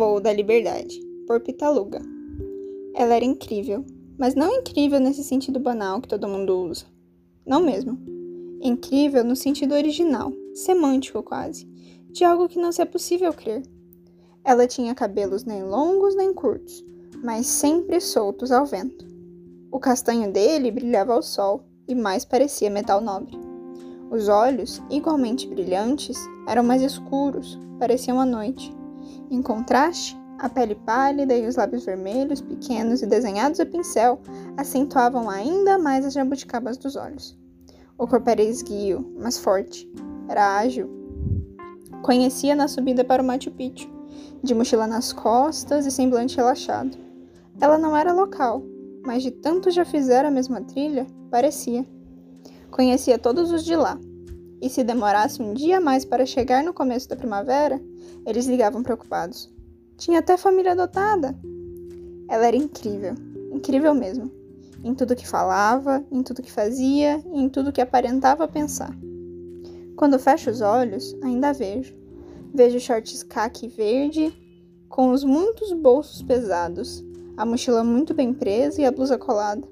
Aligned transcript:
Voo 0.00 0.18
da 0.18 0.32
Liberdade, 0.32 0.98
por 1.26 1.40
Pitaluga. 1.40 2.00
Ela 2.94 3.16
era 3.16 3.24
incrível, 3.26 3.84
mas 4.16 4.34
não 4.34 4.50
incrível 4.50 4.98
nesse 4.98 5.22
sentido 5.22 5.60
banal 5.60 6.00
que 6.00 6.08
todo 6.08 6.26
mundo 6.26 6.58
usa. 6.58 6.86
Não 7.44 7.60
mesmo. 7.60 7.98
Incrível 8.62 9.22
no 9.22 9.36
sentido 9.36 9.74
original, 9.74 10.32
semântico 10.54 11.22
quase, 11.22 11.66
de 12.10 12.24
algo 12.24 12.48
que 12.48 12.58
não 12.58 12.72
se 12.72 12.80
é 12.80 12.86
possível 12.86 13.30
crer. 13.34 13.62
Ela 14.42 14.66
tinha 14.66 14.94
cabelos 14.94 15.44
nem 15.44 15.64
longos 15.64 16.16
nem 16.16 16.32
curtos, 16.32 16.82
mas 17.22 17.46
sempre 17.46 18.00
soltos 18.00 18.50
ao 18.50 18.64
vento. 18.64 19.06
O 19.70 19.78
castanho 19.78 20.32
dele 20.32 20.70
brilhava 20.70 21.12
ao 21.12 21.22
sol 21.22 21.62
e 21.86 21.94
mais 21.94 22.24
parecia 22.24 22.70
metal 22.70 23.02
nobre. 23.02 23.38
Os 24.10 24.28
olhos, 24.28 24.80
igualmente 24.90 25.46
brilhantes, 25.46 26.16
eram 26.48 26.62
mais 26.62 26.80
escuros, 26.80 27.58
pareciam 27.78 28.18
a 28.18 28.24
noite 28.24 28.79
em 29.30 29.42
contraste, 29.42 30.18
a 30.38 30.48
pele 30.48 30.74
pálida 30.74 31.36
e 31.36 31.46
os 31.46 31.56
lábios 31.56 31.84
vermelhos, 31.84 32.40
pequenos 32.40 33.02
e 33.02 33.06
desenhados 33.06 33.60
a 33.60 33.66
pincel, 33.66 34.20
acentuavam 34.56 35.28
ainda 35.28 35.78
mais 35.78 36.04
as 36.04 36.14
jabuticabas 36.14 36.76
dos 36.76 36.96
olhos. 36.96 37.38
O 37.98 38.06
corpo 38.06 38.30
era 38.30 38.42
esguio, 38.42 39.14
mas 39.18 39.36
forte. 39.36 39.86
Era 40.28 40.56
ágil. 40.56 40.88
Conhecia 42.02 42.54
na 42.54 42.66
subida 42.66 43.04
para 43.04 43.22
o 43.22 43.26
Machu 43.26 43.50
Picchu, 43.50 43.90
de 44.42 44.54
mochila 44.54 44.86
nas 44.86 45.12
costas 45.12 45.84
e 45.84 45.90
semblante 45.90 46.36
relaxado. 46.36 46.96
Ela 47.60 47.76
não 47.76 47.94
era 47.94 48.12
local, 48.12 48.62
mas 49.04 49.22
de 49.22 49.30
tanto 49.30 49.70
já 49.70 49.84
fizer 49.84 50.24
a 50.24 50.30
mesma 50.30 50.62
trilha, 50.62 51.06
parecia. 51.30 51.86
Conhecia 52.70 53.18
todos 53.18 53.52
os 53.52 53.62
de 53.62 53.76
lá, 53.76 53.98
e 54.62 54.70
se 54.70 54.82
demorasse 54.82 55.42
um 55.42 55.52
dia 55.52 55.80
mais 55.80 56.04
para 56.04 56.24
chegar 56.24 56.64
no 56.64 56.72
começo 56.72 57.08
da 57.08 57.16
primavera, 57.16 57.78
eles 58.26 58.46
ligavam 58.46 58.82
preocupados. 58.82 59.50
Tinha 59.96 60.18
até 60.20 60.36
família 60.36 60.72
adotada. 60.72 61.38
Ela 62.28 62.46
era 62.46 62.56
incrível, 62.56 63.14
incrível 63.52 63.94
mesmo. 63.94 64.30
Em 64.82 64.94
tudo 64.94 65.16
que 65.16 65.28
falava, 65.28 66.04
em 66.10 66.22
tudo 66.22 66.42
que 66.42 66.50
fazia 66.50 67.22
e 67.32 67.40
em 67.40 67.48
tudo 67.48 67.72
que 67.72 67.80
aparentava 67.80 68.48
pensar. 68.48 68.96
Quando 69.96 70.18
fecho 70.18 70.50
os 70.50 70.60
olhos, 70.60 71.14
ainda 71.22 71.52
vejo. 71.52 71.94
Vejo 72.54 72.80
shorts 72.80 73.22
caqui 73.22 73.68
verde, 73.68 74.32
com 74.88 75.10
os 75.10 75.22
muitos 75.22 75.72
bolsos 75.72 76.22
pesados, 76.22 77.04
a 77.36 77.44
mochila 77.44 77.84
muito 77.84 78.14
bem 78.14 78.32
presa 78.32 78.80
e 78.80 78.84
a 78.84 78.90
blusa 78.90 79.18
colada 79.18 79.66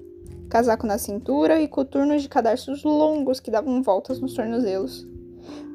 casaco 0.49 0.87
na 0.87 0.97
cintura 0.97 1.61
e 1.61 1.67
coturnos 1.67 2.23
de 2.23 2.27
cadarços 2.27 2.83
longos 2.83 3.39
que 3.39 3.51
davam 3.51 3.81
voltas 3.83 4.19
nos 4.19 4.33
tornozelos. 4.33 5.07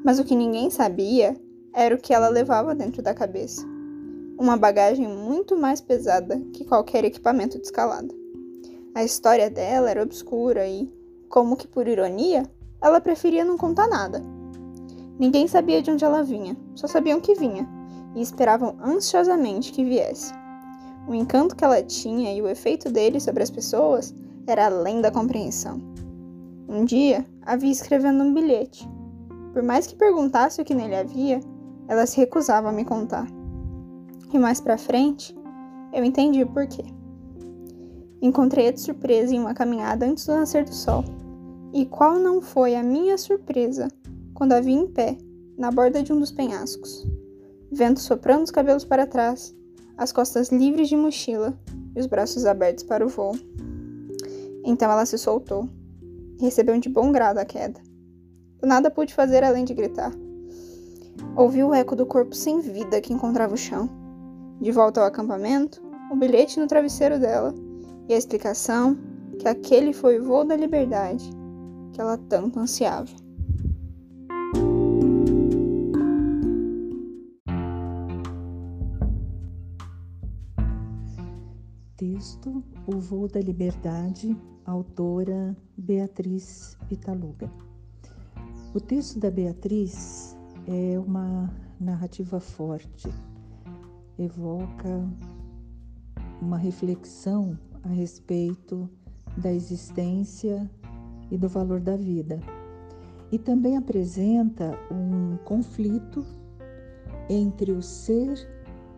Mas 0.03 0.19
o 0.19 0.25
que 0.25 0.35
ninguém 0.35 0.69
sabia 0.69 1.35
era 1.75 1.93
o 1.93 1.97
que 1.97 2.13
ela 2.13 2.29
levava 2.29 2.73
dentro 2.73 3.01
da 3.03 3.13
cabeça. 3.13 3.67
Uma 4.39 4.55
bagagem 4.55 5.07
muito 5.07 5.57
mais 5.57 5.81
pesada 5.81 6.39
que 6.53 6.63
qualquer 6.63 7.03
equipamento 7.03 7.57
de 7.59 7.65
escalada. 7.65 8.15
A 8.95 9.03
história 9.03 9.49
dela 9.49 9.91
era 9.91 10.01
obscura 10.01 10.65
e, 10.65 10.89
como 11.27 11.57
que 11.57 11.67
por 11.67 11.85
ironia, 11.85 12.49
ela 12.81 13.01
preferia 13.01 13.43
não 13.43 13.57
contar 13.57 13.87
nada. 13.87 14.23
Ninguém 15.19 15.49
sabia 15.49 15.81
de 15.81 15.91
onde 15.91 16.05
ela 16.05 16.23
vinha, 16.23 16.55
só 16.75 16.87
sabiam 16.87 17.19
que 17.19 17.35
vinha, 17.35 17.67
e 18.15 18.21
esperavam 18.21 18.77
ansiosamente 18.81 19.73
que 19.73 19.83
viesse. 19.83 20.33
O 21.09 21.13
encanto 21.13 21.57
que 21.57 21.63
ela 21.65 21.83
tinha 21.83 22.33
e 22.33 22.41
o 22.41 22.47
efeito 22.47 22.89
dele 22.89 23.19
sobre 23.19 23.43
as 23.43 23.51
pessoas 23.51 24.13
era 24.47 24.67
além 24.67 25.01
da 25.01 25.11
compreensão. 25.11 25.81
Um 26.69 26.85
dia, 26.85 27.25
a 27.45 27.57
vi 27.57 27.69
escrevendo 27.69 28.23
um 28.23 28.33
bilhete. 28.33 28.89
Por 29.51 29.61
mais 29.61 29.85
que 29.85 29.95
perguntasse 29.95 30.61
o 30.61 30.65
que 30.65 30.73
nele 30.73 30.95
havia, 30.95 31.39
ela 31.87 32.05
se 32.05 32.17
recusava 32.17 32.69
a 32.69 32.71
me 32.71 32.85
contar. 32.85 33.27
E 34.33 34.39
mais 34.39 34.59
para 34.59 34.77
frente, 34.77 35.35
eu 35.93 36.03
entendi 36.03 36.43
o 36.43 36.47
porquê. 36.47 36.83
Encontrei-a 38.21 38.71
de 38.71 38.81
surpresa 38.81 39.33
em 39.33 39.39
uma 39.39 39.53
caminhada 39.53 40.05
antes 40.05 40.25
do 40.25 40.33
nascer 40.33 40.65
do 40.65 40.73
sol. 40.73 41.03
E 41.73 41.85
qual 41.85 42.19
não 42.19 42.41
foi 42.41 42.75
a 42.75 42.83
minha 42.83 43.17
surpresa 43.17 43.87
quando 44.33 44.53
a 44.53 44.61
vi 44.61 44.73
em 44.73 44.87
pé, 44.87 45.17
na 45.57 45.71
borda 45.71 46.01
de 46.01 46.11
um 46.11 46.19
dos 46.19 46.31
penhascos, 46.31 47.07
vento 47.71 47.99
soprando 47.99 48.43
os 48.43 48.51
cabelos 48.51 48.83
para 48.83 49.07
trás, 49.07 49.55
as 49.97 50.11
costas 50.11 50.51
livres 50.51 50.89
de 50.89 50.97
mochila 50.97 51.57
e 51.95 51.99
os 51.99 52.05
braços 52.05 52.45
abertos 52.45 52.83
para 52.83 53.05
o 53.05 53.09
voo. 53.09 53.37
Então 54.65 54.91
ela 54.91 55.05
se 55.05 55.17
soltou 55.17 55.69
e 56.39 56.43
recebeu 56.43 56.77
de 56.79 56.89
bom 56.89 57.11
grado 57.11 57.37
a 57.37 57.45
queda. 57.45 57.79
nada 58.63 58.89
pude 58.89 59.13
fazer 59.13 59.43
além 59.43 59.63
de 59.63 59.73
gritar. 59.73 60.11
Ouvi 61.35 61.61
o 61.61 61.73
eco 61.73 61.97
do 61.97 62.05
corpo 62.05 62.33
sem 62.33 62.61
vida 62.61 63.01
que 63.01 63.11
encontrava 63.11 63.53
o 63.53 63.57
chão. 63.57 63.89
De 64.61 64.71
volta 64.71 65.01
ao 65.01 65.07
acampamento, 65.07 65.81
o 66.09 66.15
bilhete 66.15 66.57
no 66.59 66.65
travesseiro 66.65 67.19
dela 67.19 67.53
e 68.07 68.13
a 68.13 68.17
explicação 68.17 68.97
que 69.37 69.45
aquele 69.45 69.91
foi 69.91 70.17
o 70.17 70.23
voo 70.23 70.45
da 70.45 70.55
liberdade 70.55 71.29
que 71.91 71.99
ela 71.99 72.17
tanto 72.17 72.57
ansiava. 72.59 73.09
Texto 81.97 82.63
O 82.85 82.99
Voo 82.99 83.27
da 83.27 83.39
Liberdade, 83.39 84.37
autora 84.65 85.55
Beatriz 85.77 86.77
Pitaluga. 86.89 87.49
O 88.73 88.79
texto 88.81 89.17
da 89.17 89.31
Beatriz 89.31 90.34
é 90.67 90.99
uma 90.99 91.53
narrativa 91.79 92.39
forte, 92.39 93.09
evoca 94.17 95.07
uma 96.41 96.57
reflexão 96.57 97.57
a 97.83 97.89
respeito 97.89 98.89
da 99.37 99.51
existência 99.51 100.69
e 101.29 101.37
do 101.37 101.47
valor 101.47 101.79
da 101.79 101.95
vida. 101.95 102.39
E 103.31 103.39
também 103.39 103.75
apresenta 103.77 104.77
um 104.91 105.37
conflito 105.43 106.25
entre 107.29 107.71
o 107.71 107.81
ser 107.81 108.47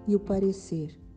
e 0.07 0.15
o 0.15 0.19
parecer 0.19 1.07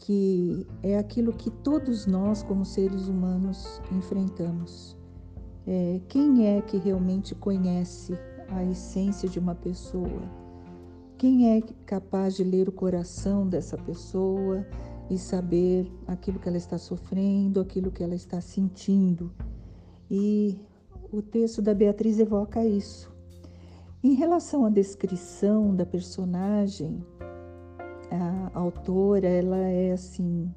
que 0.00 0.66
é 0.82 0.98
aquilo 0.98 1.32
que 1.32 1.50
todos 1.50 2.06
nós, 2.06 2.42
como 2.42 2.64
seres 2.64 3.06
humanos, 3.06 3.80
enfrentamos. 3.92 4.96
É, 5.66 6.00
quem 6.08 6.46
é 6.46 6.62
que 6.62 6.78
realmente 6.78 7.34
conhece 7.34 8.18
a 8.52 8.64
essência 8.64 9.28
de 9.28 9.38
uma 9.38 9.54
pessoa? 9.54 10.22
Quem 11.16 11.56
é 11.56 11.60
capaz 11.84 12.36
de 12.36 12.44
ler 12.44 12.68
o 12.68 12.72
coração 12.72 13.46
dessa 13.46 13.76
pessoa 13.76 14.66
e 15.10 15.18
saber 15.18 15.90
aquilo 16.06 16.38
que 16.38 16.48
ela 16.48 16.56
está 16.56 16.78
sofrendo, 16.78 17.60
aquilo 17.60 17.90
que 17.90 18.02
ela 18.02 18.14
está 18.14 18.40
sentindo? 18.40 19.30
E 20.10 20.58
o 21.12 21.20
texto 21.20 21.60
da 21.60 21.74
Beatriz 21.74 22.18
evoca 22.18 22.64
isso. 22.64 23.12
Em 24.02 24.14
relação 24.14 24.64
à 24.64 24.70
descrição 24.70 25.74
da 25.74 25.84
personagem, 25.84 27.04
a 28.10 28.58
autora 28.58 29.28
ela 29.28 29.58
é 29.58 29.92
assim 29.92 30.50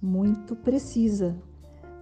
muito 0.00 0.56
precisa 0.56 1.36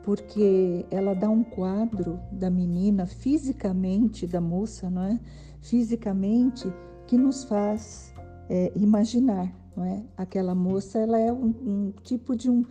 porque 0.04 0.84
ela 0.90 1.14
dá 1.14 1.28
um 1.30 1.42
quadro 1.42 2.20
da 2.30 2.50
menina 2.50 3.06
fisicamente 3.06 4.26
da 4.26 4.40
moça 4.40 4.90
não 4.90 5.02
é 5.02 5.20
fisicamente 5.60 6.72
que 7.06 7.16
nos 7.16 7.44
faz 7.44 8.12
é, 8.48 8.72
imaginar 8.76 9.52
não 9.76 9.84
é 9.84 10.02
aquela 10.16 10.54
moça 10.54 10.98
ela 10.98 11.18
é 11.18 11.32
um, 11.32 11.54
um 11.66 11.92
tipo 12.02 12.36
de 12.36 12.50
um 12.50 12.64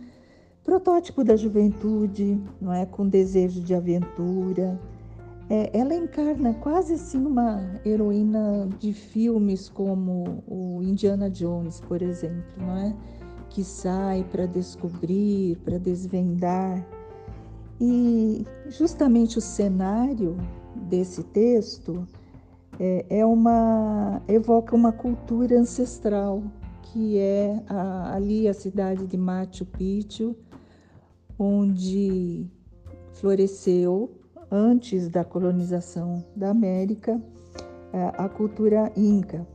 protótipo 0.64 1.22
da 1.22 1.36
juventude, 1.36 2.40
não 2.60 2.72
é, 2.72 2.86
com 2.86 3.06
desejo 3.06 3.60
de 3.60 3.74
aventura. 3.74 4.80
É, 5.50 5.78
ela 5.78 5.94
encarna 5.94 6.54
quase 6.54 6.94
assim 6.94 7.18
uma 7.18 7.78
heroína 7.84 8.66
de 8.78 8.94
filmes 8.94 9.68
como 9.68 10.42
o 10.48 10.82
Indiana 10.82 11.28
Jones, 11.28 11.80
por 11.82 12.00
exemplo, 12.00 12.42
não 12.56 12.76
é? 12.78 12.96
Que 13.50 13.62
sai 13.62 14.24
para 14.32 14.46
descobrir, 14.46 15.56
para 15.58 15.78
desvendar. 15.78 16.84
E 17.80 18.46
justamente 18.68 19.38
o 19.38 19.40
cenário 19.40 20.36
desse 20.88 21.22
texto 21.24 22.06
é, 22.78 23.06
é 23.08 23.26
uma 23.26 24.22
evoca 24.28 24.74
uma 24.74 24.92
cultura 24.92 25.58
ancestral 25.58 26.42
que 26.82 27.18
é 27.18 27.62
a, 27.68 28.14
ali 28.14 28.46
a 28.46 28.54
cidade 28.54 29.06
de 29.06 29.16
Machu 29.16 29.66
Picchu, 29.66 30.36
onde 31.38 32.46
floresceu 33.14 34.12
antes 34.50 35.08
da 35.08 35.24
colonização 35.24 36.24
da 36.36 36.50
América 36.50 37.20
a 38.16 38.28
cultura 38.28 38.92
inca. 38.96 39.46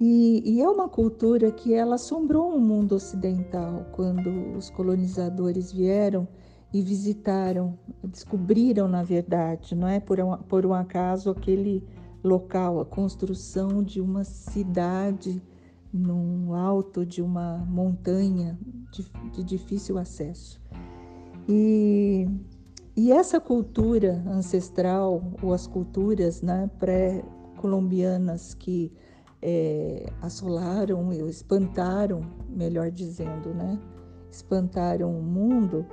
E, 0.00 0.42
e, 0.44 0.60
é 0.60 0.68
uma 0.68 0.88
cultura 0.88 1.50
que 1.50 1.72
ela 1.72 1.94
assombrou 1.94 2.54
o 2.54 2.60
mundo 2.60 2.94
ocidental 2.94 3.86
quando 3.92 4.56
os 4.56 4.68
colonizadores 4.70 5.72
vieram 5.72 6.26
e 6.74 6.82
visitaram, 6.82 7.78
descobriram 8.02 8.88
na 8.88 9.04
verdade, 9.04 9.76
não 9.76 9.86
é 9.86 10.00
por 10.00 10.18
um, 10.18 10.36
por 10.36 10.66
um 10.66 10.74
acaso 10.74 11.30
aquele 11.30 11.86
local, 12.24 12.80
a 12.80 12.84
construção 12.84 13.80
de 13.80 14.00
uma 14.00 14.24
cidade 14.24 15.40
no 15.92 16.52
alto 16.52 17.06
de 17.06 17.22
uma 17.22 17.58
montanha 17.58 18.58
de, 18.90 19.08
de 19.30 19.44
difícil 19.44 19.96
acesso. 19.98 20.60
E, 21.48 22.26
e, 22.96 23.12
essa 23.12 23.38
cultura 23.38 24.24
ancestral, 24.26 25.22
ou 25.40 25.54
as 25.54 25.68
culturas 25.68 26.42
né, 26.42 26.68
pré-colombianas 26.80 28.52
que 28.52 28.90
é, 29.40 30.10
assolaram, 30.20 31.12
espantaram, 31.28 32.22
melhor 32.48 32.90
dizendo, 32.90 33.54
né, 33.54 33.78
espantaram 34.28 35.16
o 35.16 35.22
mundo, 35.22 35.86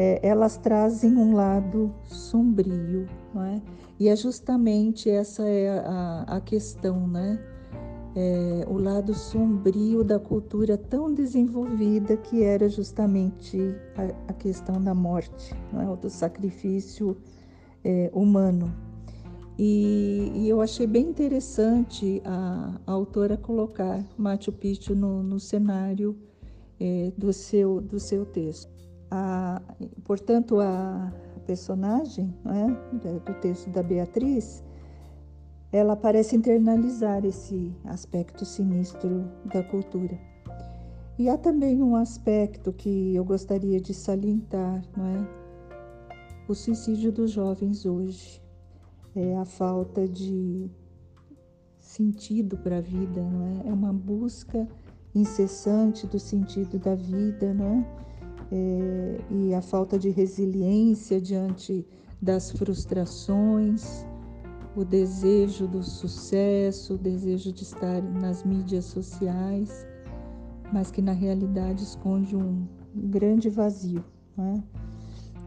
é, 0.00 0.20
elas 0.22 0.56
trazem 0.56 1.16
um 1.16 1.34
lado 1.34 1.92
sombrio, 2.04 3.08
não 3.34 3.42
é? 3.42 3.60
E 3.98 4.08
é 4.08 4.14
justamente 4.14 5.10
essa 5.10 5.42
é 5.44 5.80
a, 5.80 6.24
a 6.36 6.40
questão, 6.40 7.08
né? 7.08 7.36
É, 8.14 8.64
o 8.68 8.78
lado 8.78 9.12
sombrio 9.12 10.04
da 10.04 10.20
cultura 10.20 10.78
tão 10.78 11.12
desenvolvida 11.12 12.16
que 12.16 12.44
era 12.44 12.68
justamente 12.68 13.58
a, 13.96 14.30
a 14.30 14.32
questão 14.34 14.80
da 14.80 14.94
morte, 14.94 15.52
é? 15.74 15.96
do 15.96 16.08
sacrifício 16.08 17.16
é, 17.84 18.08
humano. 18.14 18.72
E, 19.58 20.30
e, 20.32 20.48
eu 20.48 20.60
achei 20.60 20.86
bem 20.86 21.08
interessante 21.08 22.22
a, 22.24 22.80
a 22.86 22.92
autora 22.92 23.36
colocar 23.36 24.04
Machu 24.16 24.52
Picchu 24.52 24.94
no, 24.94 25.24
no 25.24 25.40
cenário 25.40 26.16
é, 26.78 27.12
do, 27.18 27.32
seu, 27.32 27.80
do 27.80 27.98
seu 27.98 28.24
texto. 28.24 28.77
A, 29.10 29.62
portanto, 30.04 30.60
a, 30.60 31.12
personagem 31.48 32.34
é, 32.44 33.18
do 33.20 33.40
texto 33.40 33.70
da 33.70 33.82
Beatriz, 33.82 34.62
ela 35.72 35.96
parece 35.96 36.36
internalizar 36.36 37.24
esse 37.24 37.72
aspecto 37.84 38.44
sinistro 38.44 39.24
da 39.46 39.62
cultura. 39.62 40.18
E 41.18 41.28
há 41.28 41.38
também 41.38 41.82
um 41.82 41.96
aspecto 41.96 42.70
que 42.70 43.14
eu 43.14 43.24
gostaria 43.24 43.80
de 43.80 43.94
salientar, 43.94 44.84
não 44.94 45.06
é? 45.06 45.26
O 46.46 46.54
suicídio 46.54 47.10
dos 47.10 47.30
jovens 47.30 47.86
hoje. 47.86 48.42
É 49.16 49.36
a 49.36 49.44
falta 49.44 50.06
de 50.06 50.70
sentido 51.80 52.56
para 52.58 52.78
a 52.78 52.80
vida, 52.80 53.22
não 53.22 53.46
é? 53.46 53.68
É 53.68 53.72
uma 53.72 53.92
busca 53.92 54.68
incessante 55.14 56.06
do 56.06 56.20
sentido 56.20 56.78
da 56.78 56.94
vida, 56.94 57.52
não 57.52 57.66
é? 57.66 57.86
É, 58.50 59.20
e 59.30 59.54
a 59.54 59.60
falta 59.60 59.98
de 59.98 60.10
resiliência 60.10 61.20
diante 61.20 61.86
das 62.20 62.50
frustrações, 62.50 64.06
o 64.76 64.84
desejo 64.84 65.66
do 65.66 65.82
sucesso, 65.82 66.94
o 66.94 66.98
desejo 66.98 67.52
de 67.52 67.62
estar 67.62 68.02
nas 68.02 68.44
mídias 68.44 68.86
sociais, 68.86 69.86
mas 70.72 70.90
que 70.90 71.02
na 71.02 71.12
realidade 71.12 71.82
esconde 71.82 72.36
um 72.36 72.66
grande 72.94 73.48
vazio. 73.48 74.04
É? 74.38 74.62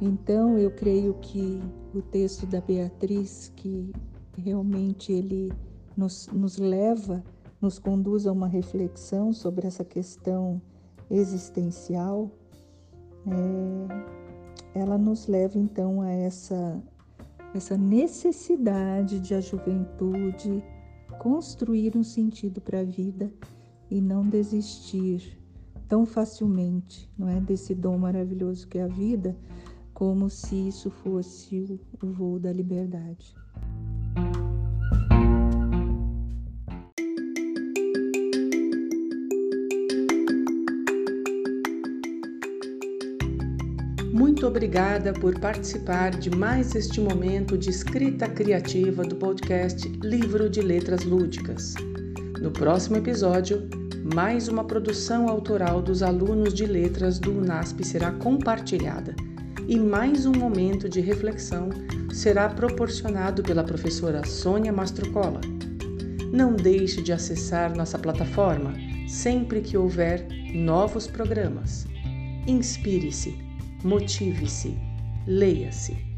Então 0.01 0.57
eu 0.57 0.71
creio 0.71 1.13
que 1.21 1.61
o 1.93 2.01
texto 2.01 2.45
da 2.45 2.59
Beatriz, 2.59 3.51
que 3.55 3.91
realmente 4.37 5.11
ele 5.11 5.51
nos, 5.95 6.27
nos 6.27 6.57
leva, 6.57 7.23
nos 7.61 7.77
conduz 7.77 8.25
a 8.25 8.31
uma 8.31 8.47
reflexão 8.47 9.31
sobre 9.31 9.67
essa 9.67 9.85
questão 9.85 10.61
existencial, 11.09 12.31
é, 13.27 14.79
ela 14.79 14.97
nos 14.97 15.27
leva 15.27 15.57
então 15.57 16.01
a 16.01 16.09
essa, 16.09 16.81
essa 17.53 17.77
necessidade 17.77 19.19
de 19.19 19.33
a 19.33 19.41
juventude 19.41 20.63
construir 21.19 21.95
um 21.95 22.03
sentido 22.03 22.61
para 22.61 22.79
a 22.79 22.83
vida 22.83 23.31
e 23.89 24.01
não 24.01 24.27
desistir 24.27 25.37
tão 25.87 26.05
facilmente, 26.05 27.11
não 27.17 27.27
é, 27.27 27.39
desse 27.41 27.75
dom 27.75 27.97
maravilhoso 27.97 28.67
que 28.67 28.77
é 28.77 28.83
a 28.83 28.87
vida, 28.87 29.35
como 29.93 30.29
se 30.29 30.69
isso 30.69 30.89
fosse 30.89 31.79
o, 32.01 32.07
o 32.07 32.11
voo 32.11 32.39
da 32.39 32.51
liberdade. 32.51 33.35
Obrigada 44.51 45.13
por 45.13 45.39
participar 45.39 46.11
de 46.11 46.29
mais 46.29 46.75
este 46.75 46.99
momento 46.99 47.57
de 47.57 47.69
escrita 47.69 48.27
criativa 48.27 49.01
do 49.01 49.15
podcast 49.15 49.87
Livro 50.03 50.49
de 50.49 50.61
Letras 50.61 51.05
Lúdicas. 51.05 51.73
No 52.41 52.51
próximo 52.51 52.97
episódio, 52.97 53.69
mais 54.13 54.49
uma 54.49 54.65
produção 54.65 55.29
autoral 55.29 55.81
dos 55.81 56.03
alunos 56.03 56.53
de 56.53 56.65
letras 56.65 57.17
do 57.17 57.31
UNASP 57.31 57.85
será 57.85 58.11
compartilhada 58.11 59.15
e 59.69 59.79
mais 59.79 60.25
um 60.25 60.33
momento 60.33 60.89
de 60.89 60.99
reflexão 60.99 61.69
será 62.11 62.49
proporcionado 62.49 63.41
pela 63.41 63.63
professora 63.63 64.25
Sônia 64.25 64.73
Mastrocola. 64.73 65.39
Não 66.29 66.57
deixe 66.57 67.01
de 67.01 67.13
acessar 67.13 67.73
nossa 67.73 67.97
plataforma 67.97 68.73
sempre 69.07 69.61
que 69.61 69.77
houver 69.77 70.27
novos 70.53 71.07
programas. 71.07 71.87
Inspire-se 72.45 73.49
motive-se, 73.83 74.73
leia-se. 75.27 76.10